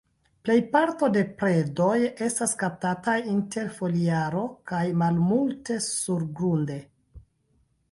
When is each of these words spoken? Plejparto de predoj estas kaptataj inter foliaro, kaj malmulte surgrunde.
Plejparto 0.47 1.09
de 1.17 1.21
predoj 1.41 1.97
estas 2.29 2.55
kaptataj 2.63 3.17
inter 3.35 3.69
foliaro, 3.77 4.43
kaj 4.73 4.83
malmulte 5.05 5.81
surgrunde. 5.93 6.83